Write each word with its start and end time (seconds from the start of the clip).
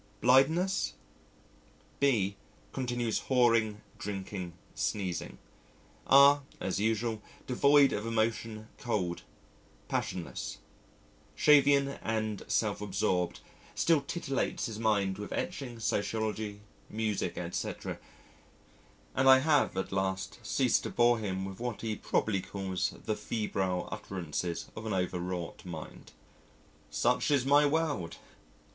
Blindness? 0.19 0.93
B 1.99 2.35
continues 2.73 3.19
whoring, 3.29 3.81
drinking, 3.99 4.53
sneering. 4.73 5.37
R 6.07 6.41
as 6.59 6.79
usual, 6.79 7.21
devoid 7.45 7.93
of 7.93 8.07
emotion, 8.07 8.67
cold, 8.79 9.21
passionless, 9.87 10.57
Shavian, 11.37 11.99
and 12.01 12.43
self 12.47 12.81
absorbed, 12.81 13.41
still 13.75 14.01
titillates 14.01 14.65
his 14.65 14.79
mind 14.79 15.19
with 15.19 15.31
etching, 15.31 15.79
sociology, 15.79 16.61
music, 16.89 17.37
etc., 17.37 17.99
and 19.13 19.29
I 19.29 19.37
have 19.37 19.77
at 19.77 19.91
last 19.91 20.39
ceased 20.41 20.81
to 20.81 20.89
bore 20.89 21.19
him 21.19 21.45
with 21.45 21.59
what 21.59 21.81
he 21.81 21.95
probably 21.95 22.41
calls 22.41 22.95
the 23.05 23.15
febrile 23.15 23.87
utterances 23.91 24.65
of 24.75 24.87
an 24.87 24.93
overwrought 24.95 25.63
mind. 25.63 26.11
Such 26.89 27.29
is 27.29 27.45
my 27.45 27.67
world! 27.67 28.17